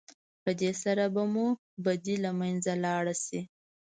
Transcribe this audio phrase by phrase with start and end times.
[0.43, 1.47] په دې سره به مو
[1.83, 3.39] بدۍ له منځه لاړې شي.